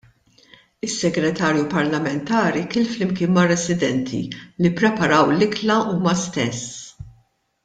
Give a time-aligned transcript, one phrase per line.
[0.85, 4.23] Is-Segretarju Parlamentari kiel flimkien mar-residenti
[4.63, 6.67] li ppreparaw l-ikla huma stess.